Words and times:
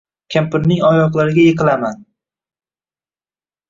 kampirning 0.35 0.81
oyoqlariga 0.87 1.45
yiqilaman. 1.51 2.03